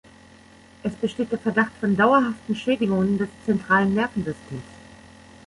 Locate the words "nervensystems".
3.93-4.63